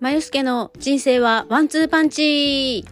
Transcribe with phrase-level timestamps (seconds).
[0.00, 2.86] まゆすけの人生はワンツーパンチ。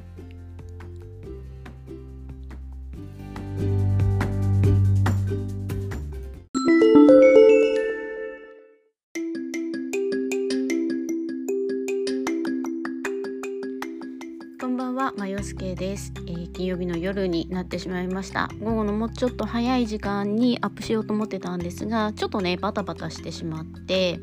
[17.68, 18.48] ってしまいました。
[18.60, 24.20] 午後のもうちょっと早い時間にアップしようと思ってたんですが、ちょっとね、バタバタしてしまって、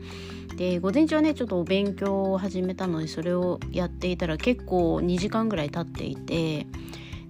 [0.57, 6.65] で、午前中はね、ちょっとお勉強を始めたので、それをやっていたら結構2時間ぐらい経っていて、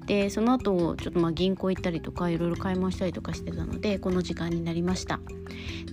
[0.05, 5.19] で、その後、ちょっとまあ銀行行ったりとか、いろいろ買い物したりとかしてたので、この時間になりました。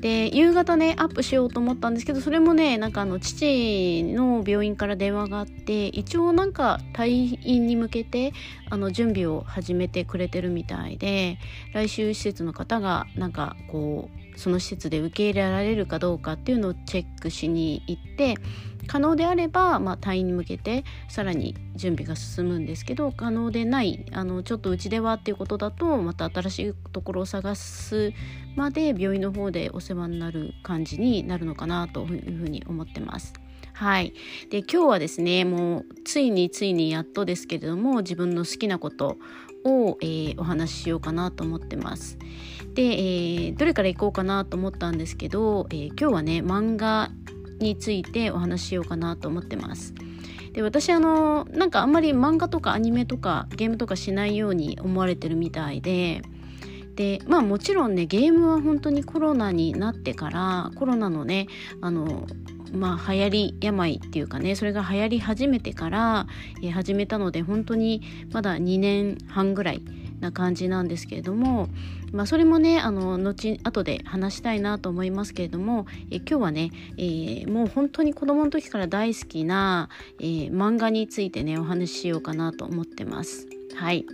[0.02, 8.32] で夕方ねアップしようと思ったんですけどそれもねなんかあの父の病院から電話があって一応なんか退院に向けて
[8.68, 11.38] あの準備を始めてくれてるみたいで
[11.72, 18.36] 来週施設の方がなんかこうその施設で受け入れられるかどうかっていうのをチェックしに行って
[18.86, 28.12] 可能であれば、まあ、退院に向けてさらに準備が進むんですけど可能でないあのちょっとうちではっていうことだとまた新しいところを探す
[28.56, 33.34] まで病院の方でお世話になる感じになるのかなというふうに思ってます。
[33.74, 34.12] はい、
[34.50, 39.16] で今日はですねもうついについにやっとですけれども自分の好きなこと
[39.64, 42.18] を、えーお話ししようかなと思ってます。
[42.74, 47.10] で、えーどれからいこうかなと思ったんですけど、えー今日はね漫画
[47.58, 49.94] についてお話ししようかなと思ってます。
[50.52, 56.22] で私あのなんかあんまり漫画とかアニメとかゲームとかしないように思われてるみたいで
[56.94, 61.46] でまあもちろんねゲームは本当にコロナになってからコロナのね
[61.80, 62.26] あの
[62.72, 66.26] まあ流行り病っていうかねそれが流行り始めてから、
[66.62, 69.82] えー始めたので本当にまだ2年半ぐらい
[70.22, 71.68] な感じなんですけれども、
[72.12, 79.88] まあ、それもねあの後後で話したいなと思いますけれども、え今日はね、えーもう本当に子供の時から大好きな、
[80.18, 83.61] えー漫画についてねお話ししようかなと思ってます。
[83.74, 84.06] はい、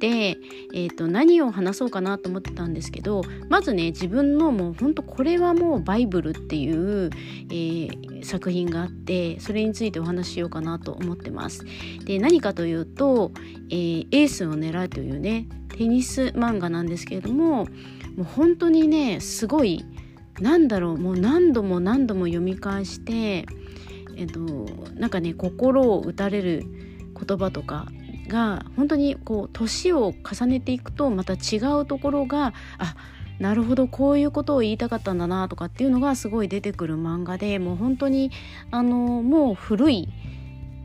[0.00, 0.36] で、
[0.74, 7.10] えー、と何を話そうかなと思ってたんですけどまずね自分のもう本当これはもうバイブルっていう、
[7.50, 11.64] えー作品があってそれについてお話ししようかなと思ってます。
[12.04, 13.30] で何かというと、
[13.70, 17.68] えーエースを狙うというねテニス漫画なんですけれどもも
[18.20, 19.84] う本当にねすごい
[20.40, 23.46] なんだろうもう何度も何度も読み返して
[24.16, 24.40] えっと
[24.94, 26.64] なんかね心を打たれる
[27.14, 27.86] 言葉とか
[28.26, 32.94] が本当にこう年を重ねていくとまた違うところがあ
[33.38, 38.30] なるほどこういうことを言いたかったんだなとかっていうのがすごい出てくる漫画でもう本当に
[38.70, 40.08] あのもう古い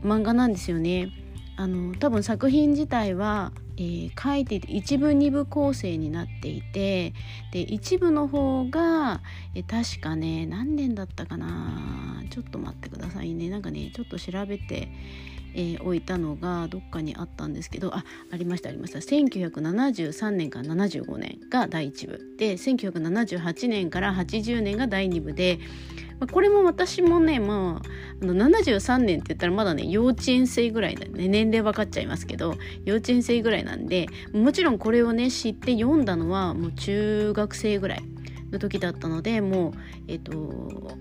[0.02, 1.10] 漫画なんですよね。
[1.56, 7.12] あの多分作品自体は、えー書いていて一部二部構成になっていて
[7.52, 9.20] で一部の方が、
[9.54, 14.88] えー確かね何年だったかなちょっと待ってくださいねなんかねちょっと調べて、
[15.54, 18.98] えー置いたのがどっかにあったんですけどあありましたありました。
[19.00, 25.58] 1973年から75年が第1部で1978年から80年が第2部で、
[26.20, 27.88] まあこれも私もねまあ
[28.22, 38.02] あの73年って言ったらまだね幼稚園生ぐらいだね年齢分かっちゃいますけど幼稚園生ぐらいなんでもちろんこれをね知って読んだのはもう中学生ぐらい
[38.50, 39.72] の時だったのでもう
[40.08, 40.96] えっと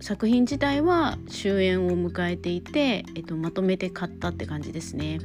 [0.00, 5.18] 作品自体は終焉を迎えていて、えっと、まとめて買ったって感じですね。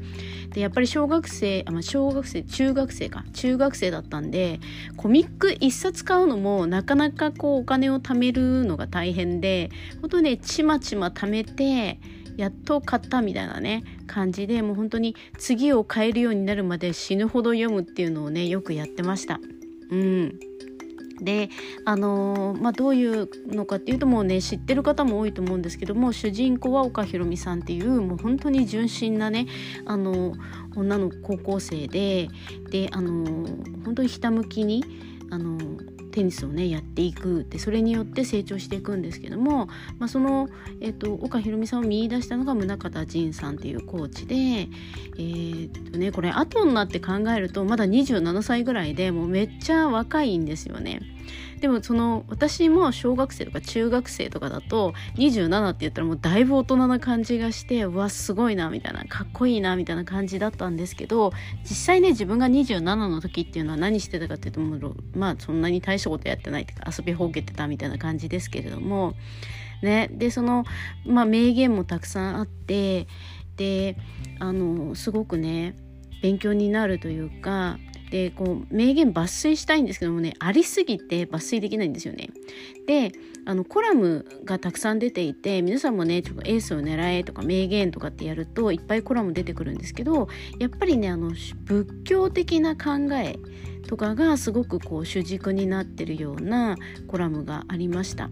[0.49, 4.59] でやっぱり小学生あ、ま、小学生中学生か中学生だったんで
[4.97, 11.99] コミック1冊買うのもなかなかこうお金を貯めるのが大変で本当ねちまちま貯めて
[12.37, 19.39] やっと買ったみたいなね感じでもう本当に次を買えるようになるまで死ぬほど読むっていうのをねよくやってました。
[19.91, 20.52] うん
[21.21, 21.49] で
[21.85, 29.47] あのーまあ、どういうのかっていうともうね知ってる方も多いと思うんですけども主人公は岡ひろみさんっていうもう本当に純真なね
[29.85, 30.33] あの
[30.75, 32.29] 女の高校生で
[32.69, 34.83] であのー本当にひたむきに
[35.29, 39.67] あのーテニスをねやっていくでそれによって成長していくんですけども、
[39.97, 40.47] まあ、その、
[40.79, 51.01] えっと岡ひろみさんを見出したのが宗像仁さんっていうコーチで、えーっとね、これ後になって考えるとまだ27歳ぐらいでもうめっちゃ若いんですよね。
[51.59, 61.31] でもその私も小学生とか中学生とかだと27って言ったらもうだいぶ大人な感じがしてうわすごいなみたいなかっこいいなみたいな感じだったんですけど
[61.63, 69.13] 実際ね自分が27の時っていうのは何してたかっていうともうまあそんなに大したことやってないっていうか遊びほうけてたみたいな感じですけれども
[69.81, 70.65] ねでその
[71.05, 73.07] まあ名言もたくさんあって
[73.55, 73.95] で
[74.39, 75.75] あのすごくね
[76.21, 77.77] 勉強になるというか
[78.13, 82.29] でこう名言抜粋したいんですけどもねありすぎて抜粋できないんですよね。
[82.85, 83.11] で
[83.43, 90.27] あのコラムがたくさん出ていて皆さんもねちょっとエースを狙えとか名言とかってやるといっぱいコラム出てくるんですけど
[90.59, 93.39] やっぱりねあの仏教的な考え
[93.87, 96.77] とかがすごくこう主軸になってるような
[97.07, 98.29] コラムがありました。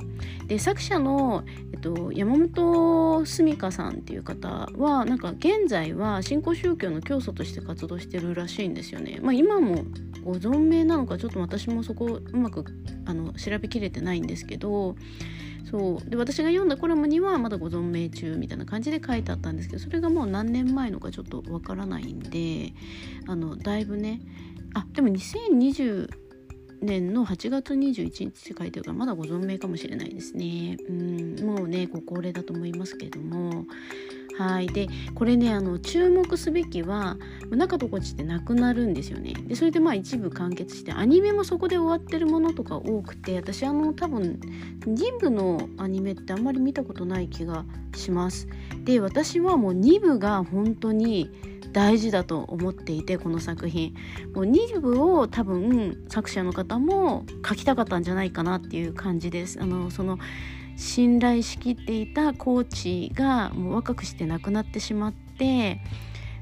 [0.48, 1.44] で作者の、
[1.74, 9.86] えっと、山本澄香さんっていう方はなんか現在は新興宗教の教祖として活動してるらしいんですよね、まあ、今も
[10.24, 12.66] ご存命なのかちょっと私もそこうまく
[13.06, 14.96] あの調べきれてないんですけど
[15.70, 16.10] そう。
[16.10, 22.74] で私が読んだコラムにはまだご存命中みたいな感じで書いてあったんですけどそれがもう何年前のかちょっとわからないんで
[23.28, 24.22] あのだいぶね
[24.74, 26.10] あでも2020
[26.82, 30.78] 年の8月21日って書いてるからまだご存命かもしれないですね。
[30.90, 33.66] うんもうねご高齢だと思いますけれども。
[34.38, 34.68] はい。
[34.68, 37.18] でこれねあの注目すべきは
[37.52, 39.34] 中とこっちってなくなるんですよね。
[39.46, 44.40] でそれでまあ一部完結してアニメもそこで終わってるものとか多くて私あの多分
[44.82, 47.66] 2部のアニメってあんまり見たことない気が
[47.96, 48.48] します。
[48.84, 51.30] で私はもう2部が本当に
[51.72, 53.94] 大事だと思っていてこの作品
[54.34, 60.20] もう2部を多分作者の方も書きたかったんじゃないかなっていう感じですあのその
[60.78, 65.80] 信頼しきっていたコーチがもう若くして亡くなってしまって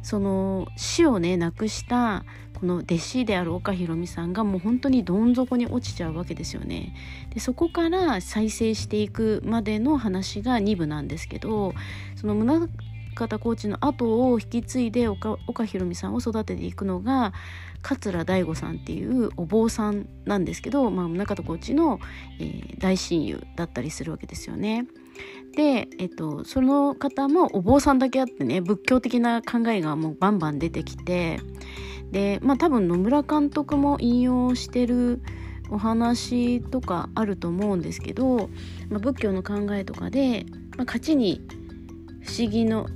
[0.01, 2.23] その死をね亡くした
[2.59, 6.93] この弟子である岡ひろみさんがもう本当にどん底に落ちちゃうわけですよね。
[7.33, 11.73] でそこから再生していくまでの話が2部なんですけど
[12.15, 12.35] その
[13.15, 17.33] 方コーチの後を引き継いで岡岡ひろみさんを育てていくのが
[17.81, 21.99] 桂大吾さんっていうお坊さんなんですけど、まあ、中田コーチの、
[22.39, 24.85] えー、大親友だったりするわけですよね。
[25.55, 31.39] で、えっと、その方もお坊さんだけあってね仏教的な考えがもうバンバン出てきて
[32.11, 35.21] でまあ多分野村監督も引用してる
[35.71, 38.49] お話とかあると思うんですけど、
[38.89, 40.45] まあ、仏教の考えとかで、
[40.77, 41.41] まあ、勝ちに
[42.29, 42.87] 思議のん？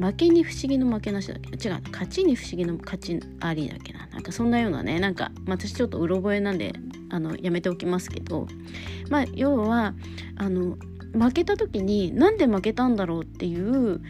[0.00, 1.50] 負けに不思議の負けなしだっけ？
[1.68, 1.80] 違う。
[1.90, 4.06] 勝ちに不思議の勝ちありだっけな？
[4.08, 6.72] なんかそんなようなねなんか、まあ、私ちょっとうろ覚えなんで
[7.10, 8.46] あのやめておきますけど。
[9.08, 9.94] まあ要は
[10.36, 10.76] あの
[11.12, 14.00] 負けた時に何で負けたんだろうっていう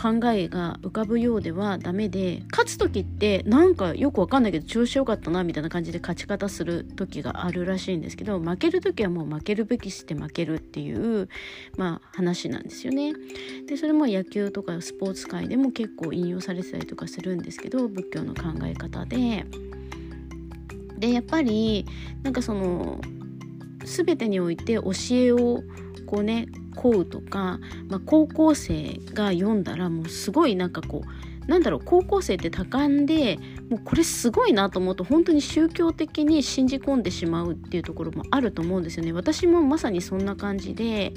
[0.00, 11.28] 考えが浮かぶようではダメで勝つ時ってなんかよくわかんないけど調子よかったなみたいな感じで勝ち方する時があるらしいんですけど負ける時はもう負けるべきして負けるっていう
[11.76, 13.12] まあ話なんですよね。
[13.66, 19.44] でそれも野球とかスポーツ界でも結構引用されてたりとかするんですけど仏教の考え方で。
[20.98, 21.86] でやっぱり
[22.22, 23.00] なんかその
[23.84, 25.62] 全てにおいて教えを
[26.10, 33.38] こうねこうとか、まあ、高校生が読んだらもうすごいなんかこうなんだろう高校生って多感で
[33.70, 39.12] もうこれすごいなと思うと本当に宗教的に信じ込んでしまうっていうところもあると思うんですよね。
[39.12, 41.12] 私もまさにそんな感じで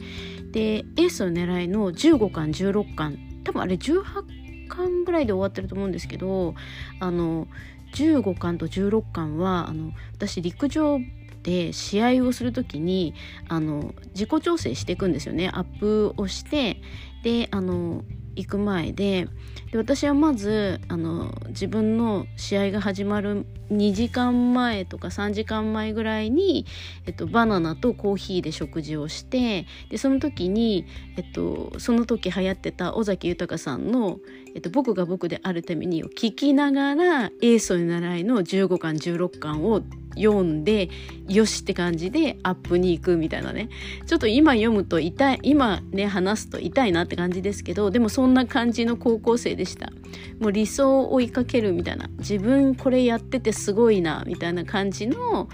[0.52, 6.54] でエースを狙いの15巻16巻多分あれ18巻ぐらいで終わってると思うんですけど
[7.00, 7.48] あの
[7.96, 11.00] 15巻と16巻はあの私陸上
[11.44, 13.14] で試合をする時に
[13.50, 15.50] あの自己調整していくんですよね。
[15.54, 16.82] アップをして
[17.24, 18.04] であの
[18.36, 19.28] 行く前で
[19.72, 26.66] で私はまずあの自分の試合が始まる2時間前とか3時間前ぐらいに、
[27.06, 30.86] えっと、バナナとコーヒーで食事をしてでその時に、
[31.18, 34.20] えっと、その時流行ってた尾崎豊さんの
[34.54, 39.82] 「えっと、僕が僕であるために」を聞きながら「エースに習い」の15巻16巻を
[40.16, 40.90] 読んで
[41.28, 43.70] よしって感じでアップに行くみたいなね。
[44.06, 49.92] ちょっと今読むと痛い今ね話すと痛いなって感じですけどでもそんな感じの高校生でした。
[50.40, 52.10] もう理想を追いかけるみたいな。
[52.20, 55.50] 自分これやっててすごいなみたいな感じの、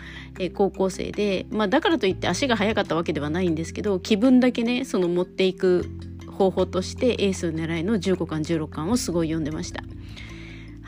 [0.53, 5.85] 高校生でまあだからといって足が速かったわけではないんですけど気分だけねその持っていく
[6.39, 9.83] 方法としてエース狙いの15巻16巻をすごい読んでました。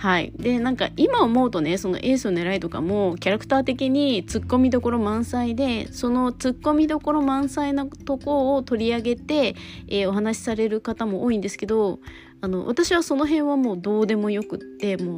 [0.02, 0.34] はい。
[0.36, 9.56] で、なんか今思うとね、そのエースの狙いとかもキャラクター的にツッコミどころ満載で、そのツッコミどころ満載なとこを取り上げて、
[9.88, 12.00] えー、お話しされる方も多いんですけど、
[12.42, 15.18] あの、私はその辺はもうどうでもよくって、も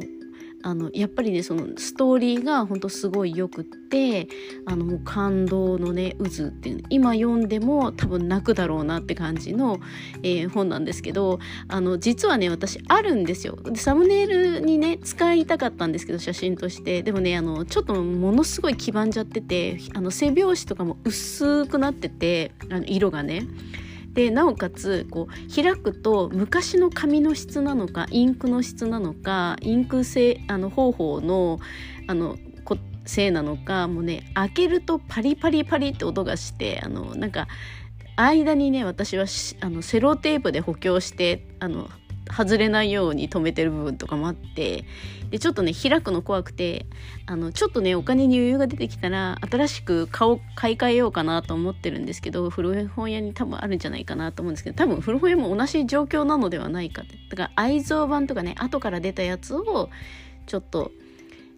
[0.64, 4.28] あのやっぱりねそのストーリーがほんとすごいよくって
[4.64, 9.78] あのもう感動のね渦っていう今読んでも多分泣くだろうなって感じの、
[10.22, 13.56] えー、本なんですけどあの実はね私あるんですよ。
[13.56, 17.02] でサムネイルにね使いたかったんですけど写真として。
[17.02, 23.46] でもねあのちょっとものすごい黄ばんじゃっててあの背表紙とかも薄くなっててあの色がね。
[24.14, 31.60] でなおかつこう開くと昔の紙の質なのかインクの質なのかインク製あの方法の
[32.06, 32.36] あの
[33.06, 37.48] せいなのかもうね開けるとパリパリパリって音がしてあのなんか
[38.16, 39.26] 間にね私は
[39.60, 41.90] あのセロテープで補強してあの
[42.34, 44.84] 外れないように留めてる部分とかもあって
[45.34, 46.86] でちょっとね開くの怖くて
[47.26, 59.90] あのちょっとねお金に余裕が出てきたら新しく買買い替えようかなと思ってるんですけど古本屋に多分あるんじゃないかなと思うんですけど多分古本屋も同じ状況なのではないかってだから愛蔵版とかね後から出たやつを
[60.46, 60.92] ちょっと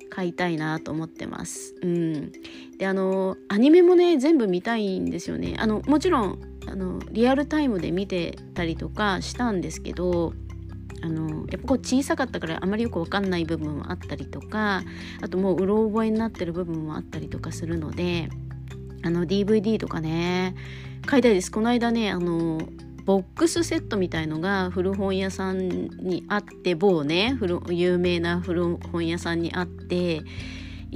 [0.08, 1.74] 買いたいなと思ってます。
[1.82, 2.32] うん、
[2.78, 5.54] であのアニメもね全部見たいんですよね。
[5.58, 10.32] あのもちろんあのリアルタイムで見てたりとかしたんですけど
[11.06, 14.82] あのやっぱこう小さかったからあまりよく分かんない部分もあったりとか
[15.22, 18.28] あともううろ覚えになってる部分もあったりとかするので
[19.04, 20.56] あの DVD とかね
[21.06, 21.52] 買いたいです。
[21.52, 22.60] この間ねあの
[23.04, 30.22] ボックスセットみたいのが古本屋さんにあって某ね古有名な古本屋さんにあって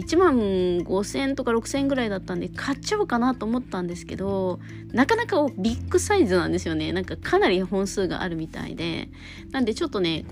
[0.01, 4.61] 1万5,000円とか6,000ぐらいだったんで買っちゃおうかなと思ったんですけど
[4.93, 6.93] なかなかビッグサイズなんですよね。
[6.93, 9.09] なんかかなり本数があるみたいで。
[9.51, 10.25] なんでちょっとね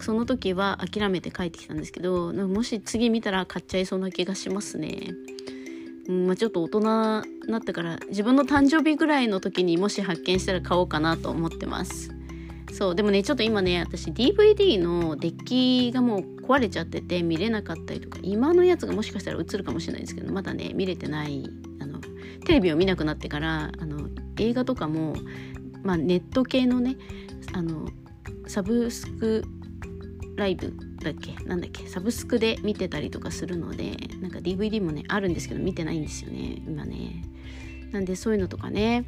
[0.00, 5.14] その時は諦めて帰ってきたんですけどもし次見たら買っちゃいそうな気がしますね。
[6.08, 6.84] うんまあ、ちょっと大人に
[7.52, 12.19] なってから自分の誕生日ぐらいの時にもし発見したら買おうかなと思ってます。
[12.72, 21.44] そうでもねちょっと今ね私 DVD のデッキがもう壊れちゃってて見れなかったりとか今のやつがもしかしたら映るかもしれないですけどまだね見れてない
[21.80, 22.00] あの
[22.46, 24.08] テレビを見なくなってからあの
[24.38, 25.14] 映画とかも、
[25.82, 26.96] まあ、ネット系のね
[27.52, 27.88] あの
[28.46, 29.44] サブスク
[30.36, 30.72] ライブ
[31.02, 31.34] だっけ？
[31.44, 31.86] なんだっけ？
[31.86, 37.24] サブスクで見てたりとかするのでなんか DVD もねあるんですけど見てないんですよね今ね。
[37.92, 39.04] なんでそういうのとかね、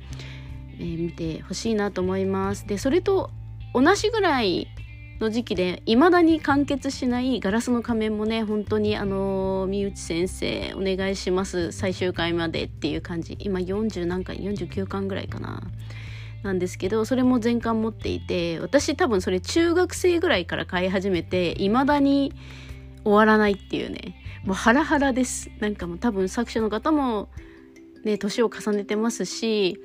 [0.79, 2.67] えー、見てほしいなと思います。
[2.67, 3.31] でそれと
[3.75, 4.69] 同じぐらい
[5.23, 13.37] の時期で未だに完結しないガラスの仮面もね本当にあの三内先生お願いします最終回までっていう感じ。
[13.41, 15.63] 今40何回49巻ぐらいかな。
[16.43, 22.33] なんですけどそれも全巻持っていて私多分それ中学生ぐらいから買い始めて未だに
[23.05, 24.17] 終わらないっていうね。
[24.45, 25.51] もうハラハラです。
[25.61, 27.29] なんかもう多分作者の方も
[28.05, 29.79] ね年を重ねてますし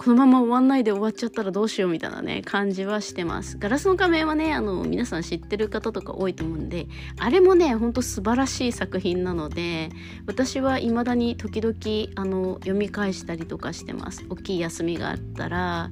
[0.00, 3.58] このまま終わんないで終わっちゃったらどうしようみたいなね感じはしてます。
[3.58, 6.86] ガラスの仮面はねあの皆さん知ってる方とか多いと思うんで
[7.18, 9.90] あれもねほんと素晴らしい作品なので
[10.26, 14.24] 私は未だに時々あの読み返したりとかしてます。
[14.30, 15.90] 大きい休みがあったら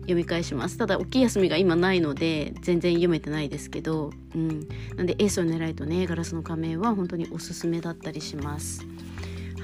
[0.00, 0.76] 読み返します。
[0.76, 8.84] ただ大きい休みが今ないので全然読めてないですけど、うん、なんでエースを狙いとねガラスの仮面は本当におすすめだったりします。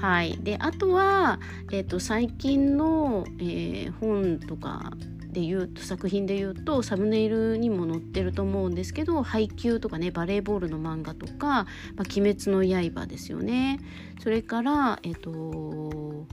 [0.01, 1.39] はい、であとは、
[1.71, 4.91] えーと、最近の、えー、本とか
[5.27, 13.79] で言うと作品で言うとサムネイルにも載ってると思うんですけど配給とかねバレーボールの漫画とか「まあ、鬼滅の刃」ですよね。
[14.21, 16.25] それからえっ、ー、と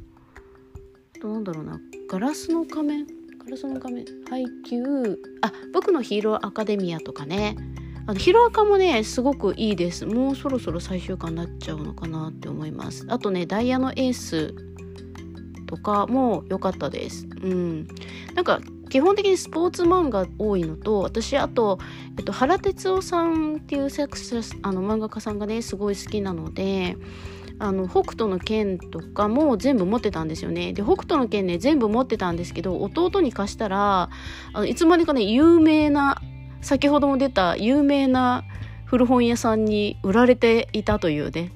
[1.24, 1.80] となんだろうな。
[2.08, 3.06] ガラスの仮面？
[3.42, 4.04] ガラスの仮面？
[4.28, 5.18] 配給？
[5.40, 7.56] あ僕のヒーローアカデミアとかね。
[8.06, 10.04] あのヒロアカもねすごくいいです。
[10.06, 13.06] もうそろそろ最終回になっちゃうのかなって思います。
[13.08, 14.54] あとねダイヤのエース
[15.66, 17.26] とかも良かったです。
[17.42, 17.88] うん。
[18.34, 21.78] なんか基本的にスポーツ漫画多いのと私あと、
[22.18, 26.96] えっと、原哲夫さんっていうセクスあの漫画家さんがねすごい好きなので
[27.58, 30.72] あの北斗の剣とかも全部持ってたんですよね。
[30.72, 34.10] で北斗の剣ね全部持ってたんですけど弟に貸したら
[34.52, 36.20] あのいつまでかね有名な
[36.64, 38.42] 先ほども出た有名な
[38.86, 41.52] 古本屋さんに売られていたというね。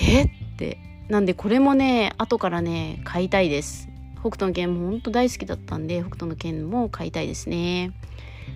[0.00, 0.24] え？
[0.24, 0.78] って。
[1.08, 3.88] なんでこれもね後からね買いたいです。
[4.20, 7.92] 北斗の拳も本当大好きだったんで北斗の拳も買いたいですね。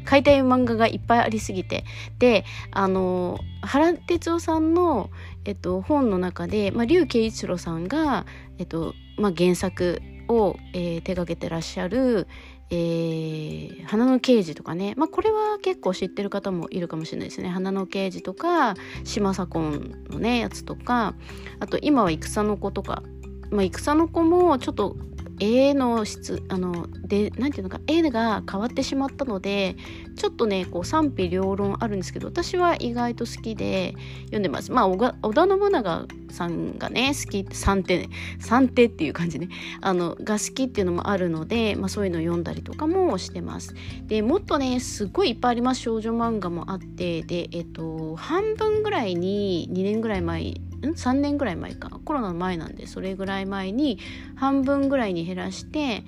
[0.04, 1.84] 買いたい漫画がいっぱいありすぎて。
[2.18, 5.10] であの原哲夫さんの、
[5.46, 8.26] えっと、本の中で、まあ、竜慶一郎さんが、
[8.58, 12.26] えっとまあ、原作を、えー、手掛けてらっしゃる
[12.70, 17.48] えー、花の刑事とかね、まあ、これは結構知ってる方もいるかもしれないですね。
[17.48, 21.14] 花の刑事とか島左近のねやつとか。
[21.60, 23.02] あと今は戦の子とか、
[23.50, 24.96] まあ、戦の子もちょっと
[25.40, 29.76] 絵の質あので何ていうのか絵が変わってしまったので
[30.16, 34.72] ちょっとねこう賛否両論あるんですけど私は意外と好きで読んでます。
[34.72, 34.98] まあ織
[35.34, 39.48] 田信長さんがね好き三手三手っていう感じね。
[39.80, 43.74] あのが好きっていうのもあるので、まあ、そういうのを読んだりとかもしてます。
[44.06, 45.80] でもっとねすごいいっぱいあります。
[45.82, 50.54] 少女漫画もあってでえっと半分ぐらいに2年ぐらい前
[50.86, 53.98] ん？3年ぐらい前かコロナの前なんでそれぐらい前に
[54.36, 56.04] 半分ぐらいに減らして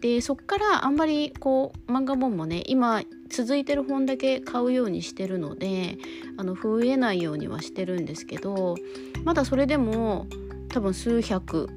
[0.00, 5.96] でそっからあんまりこう漫画本もね今続いてる本だけ買うようにしてるので
[6.36, 8.76] あの増えないようにはしてるんですけど
[9.24, 10.26] まだそれでも
[10.68, 11.68] 多分数百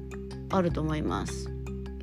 [0.50, 1.50] あると思います。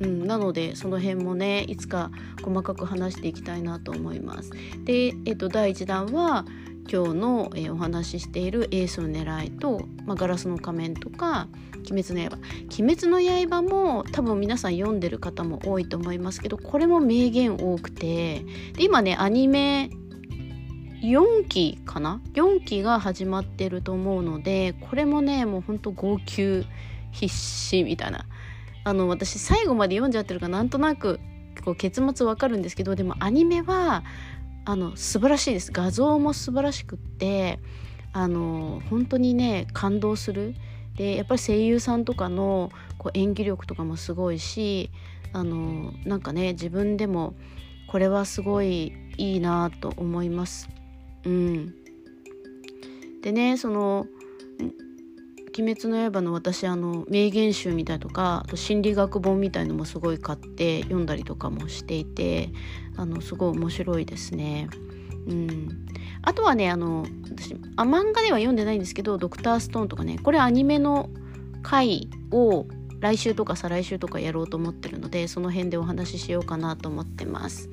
[0.00, 2.10] うん、なのでその辺もねいつか
[2.42, 4.50] 細かく話していきたいなと思います。
[4.84, 6.44] で、えっと、第1弾は
[6.90, 11.48] 今日の、え、お話ししている「エースの狙いと」まあ、ガラスの仮面」とか
[11.90, 12.38] 「鬼滅の刃」
[12.78, 19.90] 「鬼滅の刃」も多分皆さん読んでる方も多いと思いますけどこれも名言多くてで今ねアニメ
[21.02, 26.66] 4期かな？4期が始まってると思うのでこれもねもうほんと号泣
[27.10, 28.26] 必至みたいな。
[28.86, 31.18] あの私最後まで読んじゃってるからなんとなく
[31.64, 34.04] こう結末わかるんですけどでもアニメは
[34.64, 35.70] あの素晴らしいです。
[35.72, 37.58] 画像も素晴らしくって
[38.12, 40.54] あの本当にね感動する。
[40.96, 44.90] でやっぱり声優さんとかのこう演技力とかもすごいし
[45.32, 47.34] あのなんかね自分でも
[47.88, 50.68] これはすごいいいなと思います。
[51.24, 51.74] うん、
[53.22, 54.06] でねその
[55.56, 62.50] 鬼滅の刃の私あの名言集みたいとかあと心理学本みたいのもすごい買って読んだりとかもしていて
[62.96, 64.68] あのすごい面白いですね。
[65.26, 65.86] うん、
[66.22, 71.08] あとはねあの私あ漫画では読んでないんですけど「ドクターストーン」とかねこれアニメの
[71.62, 72.66] 回を
[73.00, 77.70] 来週とか再来週とかやろうと思ってるのでその辺でお話ししようかなと思ってます。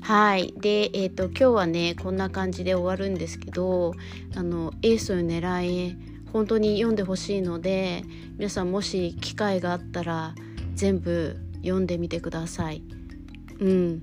[0.00, 3.94] はいで、えーと、今日はねこんな感じで終わるんですけど
[4.34, 5.96] あのエースを狙い
[6.32, 8.04] 本当に読んでほしいので
[8.38, 10.34] 皆さんもし機会があったら
[10.74, 12.82] 全部読んでみてください。
[13.60, 14.02] うん、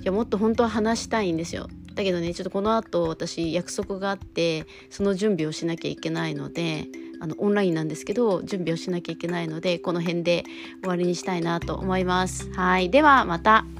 [0.00, 1.68] いやもっと本当は話したいんですよ。
[1.94, 6.86] だけどねちょっとこの後私約束があってその準備をしなきゃいけないので
[7.20, 10.44] あのオンラインなんですけど準備をしなきゃいけないのでこの辺で
[10.80, 12.50] 終わりにしたいなと思います。
[12.52, 13.79] はいではまた。